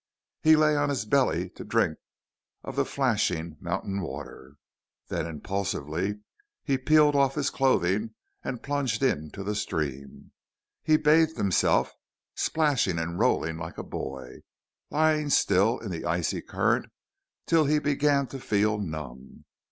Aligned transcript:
He 0.41 0.55
lay 0.55 0.75
on 0.75 0.89
his 0.89 1.05
belly 1.05 1.51
to 1.51 1.63
drink 1.63 1.99
of 2.63 2.75
the 2.75 2.85
flashing 2.85 3.57
mountain 3.61 4.01
water. 4.01 4.55
Then, 5.09 5.27
impulsively, 5.27 6.21
he 6.63 6.79
peeled 6.79 7.15
off 7.15 7.35
his 7.35 7.51
clothing 7.51 8.15
and 8.43 8.63
plunged 8.63 9.03
into 9.03 9.43
the 9.43 9.53
stream. 9.53 10.31
He 10.81 10.97
bathed 10.97 11.37
himself, 11.37 11.93
splashing 12.33 12.97
and 12.97 13.19
rolling 13.19 13.59
like 13.59 13.77
a 13.77 13.83
boy, 13.83 14.39
lying 14.89 15.29
still 15.29 15.77
in 15.77 15.91
the 15.91 16.03
icy 16.05 16.41
current 16.41 16.87
till 17.45 17.65
he 17.65 17.77
began 17.77 18.25
to 18.29 18.39
feel 18.39 18.79
numb. 18.79 19.45